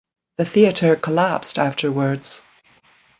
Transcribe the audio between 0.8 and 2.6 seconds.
collapsed afterwards.